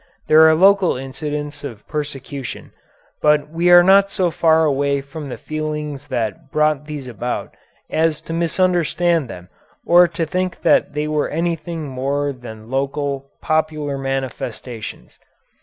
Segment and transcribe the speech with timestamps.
[0.25, 2.71] There are local incidents of persecution,
[3.21, 7.53] but we are not so far away from the feelings that brought these about
[7.87, 9.49] as to misunderstand them
[9.85, 15.19] or to think that they were anything more than local, popular manifestations.